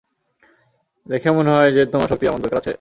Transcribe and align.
দেখে 1.05 1.29
মনে 1.31 1.51
হয় 1.51 1.69
যে 1.71 1.81
তোমার 1.91 2.07
শক্তির 2.07 2.29
আমার 2.29 2.41
দরকার 2.43 2.59
আছে? 2.59 2.69